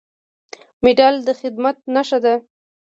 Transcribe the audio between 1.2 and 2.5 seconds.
د خدمت نښه ده